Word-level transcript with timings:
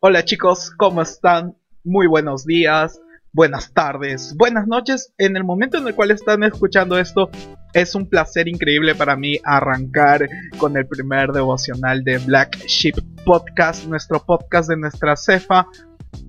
Hola 0.00 0.26
chicos, 0.26 0.72
¿cómo 0.76 1.00
están? 1.00 1.56
Muy 1.82 2.06
buenos 2.06 2.44
días, 2.44 3.00
buenas 3.32 3.72
tardes, 3.72 4.34
buenas 4.36 4.66
noches. 4.66 5.14
En 5.16 5.38
el 5.38 5.44
momento 5.44 5.78
en 5.78 5.86
el 5.86 5.94
cual 5.94 6.10
están 6.10 6.44
escuchando 6.44 6.98
esto, 6.98 7.30
es 7.72 7.94
un 7.94 8.06
placer 8.06 8.46
increíble 8.46 8.94
para 8.94 9.16
mí 9.16 9.38
arrancar 9.42 10.28
con 10.58 10.76
el 10.76 10.86
primer 10.86 11.32
devocional 11.32 12.04
de 12.04 12.18
Black 12.18 12.58
Sheep 12.66 12.96
Podcast, 13.24 13.86
nuestro 13.86 14.22
podcast 14.22 14.68
de 14.68 14.76
nuestra 14.76 15.16
cefa. 15.16 15.66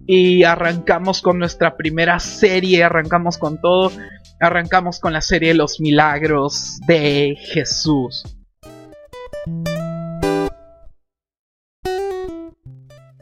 Y 0.05 0.45
arrancamos 0.45 1.21
con 1.21 1.37
nuestra 1.37 1.75
primera 1.75 2.19
serie, 2.19 2.85
arrancamos 2.85 3.37
con 3.37 3.59
todo, 3.59 3.91
arrancamos 4.39 5.01
con 5.01 5.11
la 5.11 5.21
serie 5.21 5.53
Los 5.53 5.81
Milagros 5.81 6.79
de 6.87 7.35
Jesús. 7.37 8.36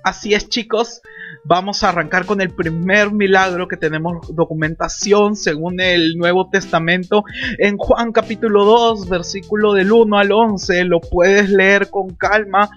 Así 0.06 0.36
es 0.36 0.50
chicos, 0.50 1.02
vamos 1.46 1.82
a 1.82 1.90
arrancar 1.90 2.28
con 2.28 2.40
el 2.40 2.52
primer 2.52 3.12
milagro 3.12 3.68
que 3.68 3.76
tenemos 3.76 4.36
documentación 4.36 5.36
según 5.36 5.82
el 5.82 6.16
Nuevo 6.16 6.48
Testamento 6.48 7.24
en 7.58 7.76
Juan 7.78 8.12
capítulo 8.12 8.66
2, 8.66 9.10
versículo 9.10 9.74
del 9.74 9.92
1 9.92 10.16
al 10.20 10.32
11, 10.32 10.84
lo 10.84 11.02
puedes 11.02 11.50
leer 11.50 11.90
con 11.90 12.14
calma, 12.14 12.70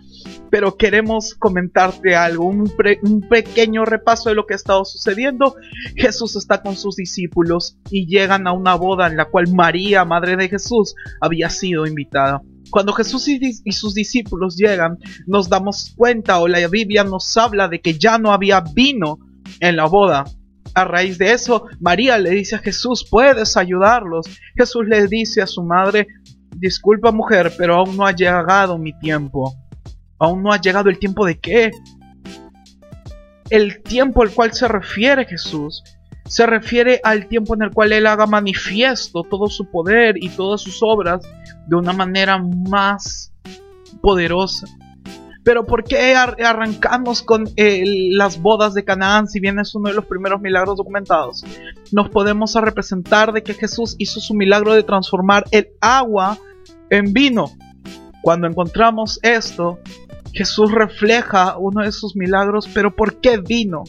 pero 0.48 0.78
queremos 0.78 1.34
comentarte 1.34 2.16
algo, 2.16 2.46
un, 2.46 2.72
un 3.02 3.28
pequeño 3.28 3.84
repaso 3.84 4.30
de 4.30 4.34
lo 4.34 4.46
que 4.46 4.54
ha 4.54 4.56
estado 4.56 4.86
sucediendo. 4.86 5.54
Jesús 5.96 6.34
está 6.34 6.62
con 6.62 6.76
sus 6.76 6.96
discípulos 6.96 7.76
y 7.90 8.06
llegan 8.06 8.46
a 8.46 8.52
una 8.52 8.74
boda 8.74 9.06
en 9.06 9.18
la 9.18 9.26
cual 9.26 9.52
María, 9.52 10.06
madre 10.06 10.34
de 10.36 10.48
Jesús, 10.48 10.94
había 11.20 11.50
sido 11.50 11.86
invitada. 11.86 12.40
Cuando 12.70 12.92
Jesús 12.92 13.28
y, 13.28 13.72
sus 13.72 13.94
discípulos 13.94 14.56
llegan, 14.56 14.98
nos 15.26 15.48
damos 15.48 15.92
cuenta 15.96 16.38
o 16.40 16.48
la 16.48 16.66
Biblia 16.68 17.04
nos 17.04 17.36
habla 17.36 17.68
de 17.68 17.80
que 17.80 17.98
ya 17.98 18.18
no 18.18 18.32
había 18.32 18.60
vino 18.60 19.18
en 19.60 19.76
la 19.76 19.86
boda. 19.86 20.24
A 20.74 20.84
raíz 20.84 21.18
de 21.18 21.32
eso, 21.32 21.66
María 21.80 22.18
le 22.18 22.30
dice 22.30 22.56
a 22.56 22.58
Jesús, 22.58 23.06
puedes 23.10 23.56
ayudarlos. 23.56 24.26
Jesús 24.56 24.86
le 24.86 25.06
dice 25.06 25.42
a 25.42 25.46
su 25.46 25.62
madre, 25.62 26.06
disculpa 26.56 27.10
mujer, 27.10 27.52
pero 27.56 27.76
aún 27.76 27.96
no 27.96 28.06
ha 28.06 28.12
llegado 28.12 28.78
mi 28.78 28.92
tiempo. 28.98 29.54
Aún 30.18 30.42
no 30.42 30.52
ha 30.52 30.60
llegado 30.60 30.90
el 30.90 30.98
tiempo 30.98 31.24
de 31.24 31.38
qué? 31.38 31.70
El 33.50 33.82
tiempo 33.82 34.22
al 34.22 34.30
cual 34.30 34.52
se 34.52 34.68
refiere 34.68 35.24
Jesús 35.24 35.82
se 36.28 36.46
refiere 36.46 37.00
al 37.02 37.26
tiempo 37.26 37.54
en 37.54 37.62
el 37.62 37.70
cual 37.70 37.92
Él 37.92 38.06
haga 38.06 38.26
manifiesto 38.26 39.22
todo 39.22 39.48
su 39.48 39.70
poder 39.70 40.16
y 40.22 40.28
todas 40.28 40.60
sus 40.60 40.82
obras 40.82 41.22
de 41.66 41.76
una 41.76 41.92
manera 41.92 42.38
más 42.38 43.32
poderosa. 44.00 44.66
Pero 45.42 45.64
¿por 45.64 45.84
qué 45.84 46.14
arrancamos 46.14 47.22
con 47.22 47.48
las 47.56 48.42
bodas 48.42 48.74
de 48.74 48.84
Canaán 48.84 49.28
si 49.28 49.40
bien 49.40 49.58
es 49.58 49.74
uno 49.74 49.88
de 49.88 49.94
los 49.94 50.04
primeros 50.04 50.42
milagros 50.42 50.76
documentados? 50.76 51.42
Nos 51.90 52.10
podemos 52.10 52.54
representar 52.54 53.32
de 53.32 53.42
que 53.42 53.54
Jesús 53.54 53.96
hizo 53.98 54.20
su 54.20 54.34
milagro 54.34 54.74
de 54.74 54.82
transformar 54.82 55.44
el 55.50 55.68
agua 55.80 56.36
en 56.90 57.14
vino. 57.14 57.46
Cuando 58.20 58.46
encontramos 58.46 59.20
esto, 59.22 59.78
Jesús 60.34 60.70
refleja 60.70 61.56
uno 61.56 61.82
de 61.82 61.92
sus 61.92 62.14
milagros, 62.14 62.68
pero 62.74 62.94
¿por 62.94 63.18
qué 63.20 63.38
vino? 63.38 63.84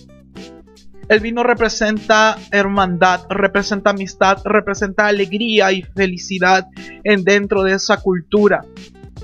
El 1.09 1.21
vino 1.21 1.41
representa 1.41 2.38
hermandad, 2.52 3.21
representa 3.29 3.89
amistad, 3.89 4.38
representa 4.45 5.07
alegría 5.07 5.71
y 5.71 5.81
felicidad 5.81 6.67
en 7.03 7.23
dentro 7.23 7.63
de 7.63 7.73
esa 7.73 7.97
cultura. 7.97 8.63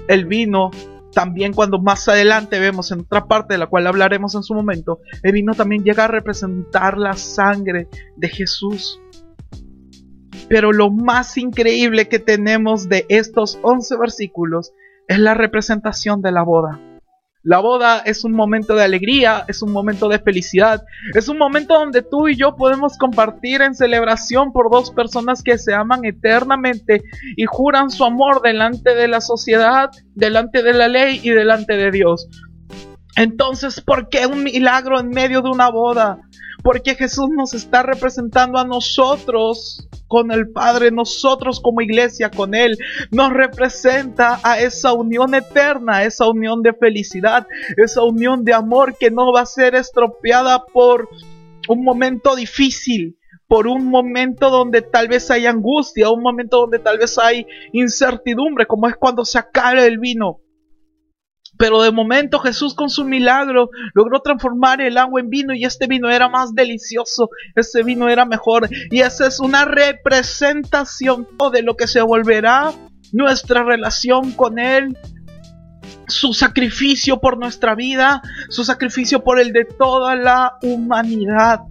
El 0.07 0.25
vino 0.25 0.71
también 1.13 1.53
cuando 1.53 1.79
más 1.79 2.09
adelante 2.09 2.57
vemos 2.57 2.91
en 2.91 3.01
otra 3.01 3.27
parte 3.27 3.53
de 3.53 3.59
la 3.59 3.67
cual 3.67 3.85
hablaremos 3.85 4.33
en 4.33 4.41
su 4.41 4.55
momento, 4.55 4.99
el 5.21 5.31
vino 5.31 5.53
también 5.53 5.83
llega 5.83 6.05
a 6.05 6.07
representar 6.07 6.97
la 6.97 7.13
sangre 7.13 7.87
de 8.17 8.29
Jesús. 8.29 8.99
Pero 10.49 10.71
lo 10.71 10.89
más 10.89 11.37
increíble 11.37 12.07
que 12.07 12.17
tenemos 12.17 12.89
de 12.89 13.05
estos 13.09 13.59
11 13.61 13.95
versículos 13.97 14.73
es 15.07 15.19
la 15.19 15.35
representación 15.35 16.23
de 16.23 16.31
la 16.31 16.41
boda. 16.41 16.79
La 17.45 17.59
boda 17.59 17.99
es 17.99 18.23
un 18.23 18.31
momento 18.31 18.73
de 18.73 18.83
alegría, 18.83 19.45
es 19.47 19.61
un 19.61 19.71
momento 19.71 20.09
de 20.09 20.17
felicidad, 20.17 20.83
es 21.13 21.29
un 21.29 21.37
momento 21.37 21.75
donde 21.75 22.01
tú 22.01 22.27
y 22.27 22.35
yo 22.35 22.55
podemos 22.55 22.97
compartir 22.97 23.61
en 23.61 23.75
celebración 23.75 24.51
por 24.51 24.71
dos 24.71 24.89
personas 24.89 25.43
que 25.43 25.59
se 25.59 25.75
aman 25.75 26.03
eternamente 26.05 27.03
y 27.37 27.45
juran 27.45 27.91
su 27.91 28.03
amor 28.03 28.41
delante 28.41 28.95
de 28.95 29.07
la 29.07 29.21
sociedad, 29.21 29.91
delante 30.15 30.63
de 30.63 30.73
la 30.73 30.87
ley 30.87 31.19
y 31.21 31.29
delante 31.29 31.77
de 31.77 31.91
Dios. 31.91 32.27
Entonces, 33.15 33.79
¿por 33.79 34.09
qué 34.09 34.25
un 34.25 34.43
milagro 34.43 34.99
en 34.99 35.09
medio 35.09 35.43
de 35.43 35.49
una 35.51 35.69
boda? 35.69 36.17
Porque 36.65 36.95
Jesús 36.95 37.27
nos 37.29 37.53
está 37.53 37.83
representando 37.83 38.57
a 38.57 38.65
nosotros 38.65 39.87
con 40.07 40.31
el 40.31 40.49
Padre, 40.49 40.89
nosotros 40.89 41.59
como 41.61 41.81
iglesia 41.81 42.31
con 42.31 42.55
Él, 42.55 42.75
nos 43.11 43.31
representa 43.31 44.39
a 44.41 44.57
esa 44.57 44.91
unión 44.93 45.35
eterna, 45.35 46.05
esa 46.05 46.27
unión 46.27 46.63
de 46.63 46.73
felicidad, 46.73 47.45
esa 47.77 48.01
unión 48.01 48.43
de 48.43 48.55
amor 48.55 48.97
que 48.97 49.11
no 49.11 49.31
va 49.31 49.41
a 49.41 49.45
ser 49.45 49.75
estropeada 49.75 50.65
por 50.65 51.07
un 51.69 51.83
momento 51.83 52.35
difícil, 52.35 53.19
por 53.47 53.67
un 53.67 53.85
momento 53.85 54.49
donde 54.49 54.81
tal 54.81 55.07
vez 55.07 55.29
hay 55.29 55.45
angustia, 55.45 56.09
un 56.09 56.23
momento 56.23 56.61
donde 56.61 56.79
tal 56.79 56.97
vez 56.97 57.19
hay 57.19 57.45
incertidumbre, 57.73 58.65
como 58.65 58.87
es 58.87 58.95
cuando 58.95 59.23
se 59.23 59.37
acaba 59.37 59.85
el 59.85 59.99
vino. 59.99 60.39
Pero 61.57 61.81
de 61.81 61.91
momento 61.91 62.39
Jesús 62.39 62.73
con 62.73 62.89
su 62.89 63.05
milagro 63.05 63.69
logró 63.93 64.19
transformar 64.19 64.81
el 64.81 64.97
agua 64.97 65.21
en 65.21 65.29
vino 65.29 65.53
y 65.53 65.63
este 65.63 65.87
vino 65.87 66.09
era 66.09 66.29
más 66.29 66.53
delicioso, 66.53 67.29
este 67.55 67.83
vino 67.83 68.09
era 68.09 68.25
mejor 68.25 68.67
y 68.91 68.99
esa 68.99 69.27
es 69.27 69.39
una 69.39 69.65
representación 69.65 71.27
de 71.53 71.61
lo 71.61 71.75
que 71.75 71.87
se 71.87 72.01
volverá 72.01 72.73
nuestra 73.11 73.63
relación 73.63 74.31
con 74.31 74.59
Él, 74.59 74.97
su 76.07 76.33
sacrificio 76.33 77.19
por 77.19 77.37
nuestra 77.37 77.75
vida, 77.75 78.21
su 78.49 78.63
sacrificio 78.63 79.23
por 79.23 79.39
el 79.39 79.53
de 79.53 79.65
toda 79.65 80.15
la 80.15 80.57
humanidad. 80.61 81.61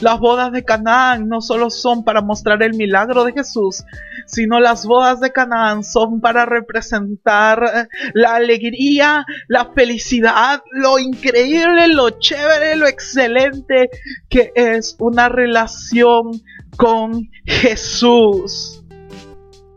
Las 0.00 0.18
bodas 0.18 0.52
de 0.52 0.64
Canaán 0.64 1.28
no 1.28 1.40
solo 1.40 1.70
son 1.70 2.04
para 2.04 2.20
mostrar 2.20 2.62
el 2.62 2.74
milagro 2.74 3.24
de 3.24 3.32
Jesús, 3.32 3.84
sino 4.26 4.60
las 4.60 4.86
bodas 4.86 5.20
de 5.20 5.32
Canaán 5.32 5.84
son 5.84 6.20
para 6.20 6.44
representar 6.46 7.62
eh, 7.62 7.88
la 8.12 8.34
alegría, 8.34 9.24
la 9.48 9.72
felicidad, 9.72 10.62
lo 10.72 10.98
increíble, 10.98 11.88
lo 11.88 12.10
chévere, 12.10 12.76
lo 12.76 12.86
excelente 12.86 13.90
que 14.28 14.52
es 14.54 14.96
una 14.98 15.28
relación 15.28 16.30
con 16.76 17.30
Jesús. 17.44 18.80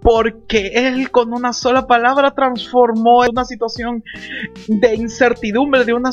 Porque 0.02 0.72
Él 0.74 1.12
con 1.12 1.34
una 1.34 1.52
sola 1.52 1.86
palabra 1.86 2.32
transformó 2.32 3.26
una 3.30 3.44
situación 3.44 4.04
de 4.68 4.96
incertidumbre, 4.96 5.84
de 5.84 5.94
una 5.94 6.12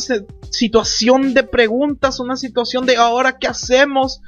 situación 0.54 1.34
de 1.34 1.42
preguntas, 1.42 2.20
una 2.20 2.36
situación 2.36 2.86
de 2.86 2.96
ahora 2.96 3.38
qué 3.38 3.46
hacemos, 3.46 4.20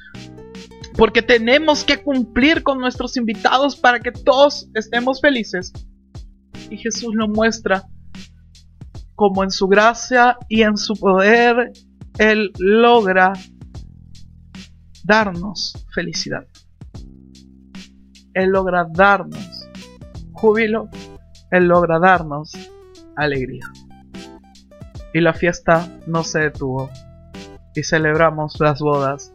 porque 0.97 1.22
tenemos 1.22 1.84
que 1.84 2.03
cumplir 2.03 2.62
con 2.62 2.78
nuestros 2.78 3.16
invitados 3.16 3.76
para 3.76 4.00
que 4.00 4.12
todos 4.12 4.69
estemos 4.75 5.20
felices. 5.20 5.72
Y 6.70 6.76
Jesús 6.78 7.14
lo 7.14 7.28
muestra 7.28 7.84
como 9.14 9.44
en 9.44 9.50
su 9.50 9.69
gracia 9.69 10.38
y 10.48 10.62
en 10.62 10.76
su 10.76 10.94
poder 10.94 11.72
Él 12.19 12.53
logra 12.58 13.32
darnos 15.04 15.87
felicidad. 15.94 16.47
Él 18.34 18.50
logra 18.50 18.87
darnos 18.91 19.66
júbilo, 20.32 20.88
Él 21.50 21.64
logra 21.64 21.98
darnos 21.98 22.53
alegría. 23.16 23.67
Y 25.17 25.21
la 25.23 25.33
fiesta 25.33 25.89
no 26.07 26.25
se 26.25 26.41
detuvo. 26.41 26.91
Y 27.75 27.83
celebramos 27.85 28.61
las 28.61 28.81
bodas. 28.81 29.33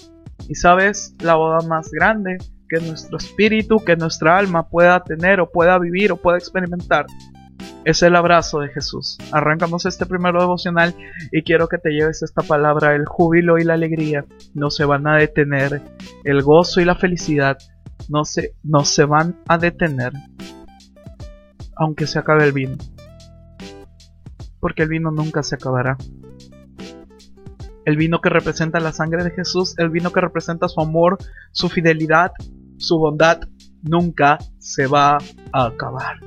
Y 0.47 0.53
sabes, 0.53 1.15
la 1.23 1.33
boda 1.33 1.67
más 1.67 1.89
grande 1.89 2.37
que 2.69 2.79
nuestro 2.85 3.17
espíritu, 3.17 3.83
que 3.83 3.95
nuestra 3.95 4.37
alma 4.37 4.69
pueda 4.69 5.03
tener 5.03 5.39
o 5.39 5.49
pueda 5.49 5.79
vivir 5.79 6.11
o 6.11 6.17
pueda 6.17 6.37
experimentar, 6.37 7.07
es 7.83 8.03
el 8.03 8.15
abrazo 8.15 8.59
de 8.59 8.69
Jesús. 8.69 9.17
Arrancamos 9.31 9.87
este 9.87 10.05
primer 10.05 10.35
devocional 10.35 10.93
y 11.31 11.41
quiero 11.41 11.67
que 11.67 11.79
te 11.79 11.89
lleves 11.89 12.21
esta 12.21 12.43
palabra, 12.43 12.93
el 12.93 13.07
júbilo 13.07 13.57
y 13.57 13.63
la 13.63 13.73
alegría 13.73 14.23
no 14.53 14.69
se 14.69 14.85
van 14.85 15.07
a 15.07 15.15
detener, 15.17 15.81
el 16.25 16.43
gozo 16.43 16.79
y 16.79 16.85
la 16.85 16.93
felicidad 16.93 17.57
no 18.07 18.23
se, 18.23 18.53
no 18.61 18.85
se 18.85 19.05
van 19.05 19.35
a 19.47 19.57
detener 19.57 20.13
aunque 21.75 22.05
se 22.05 22.19
acabe 22.19 22.43
el 22.43 22.51
vino. 22.51 22.77
Porque 24.61 24.83
el 24.83 24.89
vino 24.89 25.11
nunca 25.11 25.43
se 25.43 25.55
acabará. 25.55 25.97
El 27.83 27.97
vino 27.97 28.21
que 28.21 28.29
representa 28.29 28.79
la 28.79 28.93
sangre 28.93 29.23
de 29.23 29.31
Jesús, 29.31 29.77
el 29.77 29.89
vino 29.89 30.13
que 30.13 30.21
representa 30.21 30.69
su 30.69 30.79
amor, 30.79 31.17
su 31.51 31.67
fidelidad, 31.67 32.31
su 32.77 32.97
bondad, 32.97 33.41
nunca 33.81 34.37
se 34.59 34.87
va 34.87 35.17
a 35.51 35.65
acabar. 35.65 36.19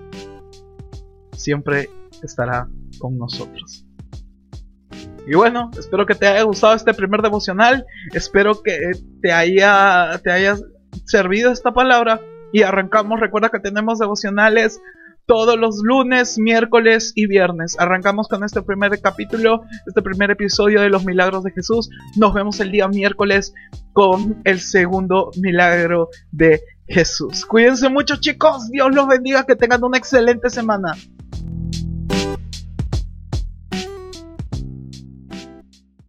Siempre 1.32 1.88
estará 2.22 2.68
con 2.98 3.16
nosotros. 3.16 3.86
Y 5.26 5.34
bueno, 5.36 5.70
espero 5.78 6.04
que 6.04 6.14
te 6.14 6.26
haya 6.26 6.42
gustado 6.42 6.74
este 6.74 6.92
primer 6.92 7.22
devocional. 7.22 7.86
Espero 8.12 8.62
que 8.62 8.92
te 9.22 9.32
haya, 9.32 10.20
te 10.22 10.30
haya 10.30 10.56
servido 11.06 11.50
esta 11.50 11.72
palabra. 11.72 12.20
Y 12.52 12.62
arrancamos. 12.62 13.20
Recuerda 13.20 13.48
que 13.48 13.58
tenemos 13.58 13.98
devocionales 13.98 14.80
todos 15.26 15.58
los 15.58 15.80
lunes, 15.82 16.38
miércoles 16.38 17.12
y 17.14 17.26
viernes. 17.26 17.76
Arrancamos 17.78 18.28
con 18.28 18.44
este 18.44 18.62
primer 18.62 19.00
capítulo, 19.00 19.62
este 19.86 20.02
primer 20.02 20.30
episodio 20.30 20.80
de 20.80 20.90
los 20.90 21.04
milagros 21.04 21.44
de 21.44 21.52
Jesús. 21.52 21.88
Nos 22.16 22.34
vemos 22.34 22.60
el 22.60 22.70
día 22.70 22.88
miércoles 22.88 23.54
con 23.92 24.40
el 24.44 24.60
segundo 24.60 25.30
milagro 25.40 26.08
de 26.30 26.60
Jesús. 26.86 27.46
Cuídense 27.46 27.88
mucho 27.88 28.16
chicos, 28.16 28.70
Dios 28.70 28.94
los 28.94 29.06
bendiga, 29.06 29.44
que 29.44 29.56
tengan 29.56 29.82
una 29.82 29.98
excelente 29.98 30.50
semana. 30.50 30.92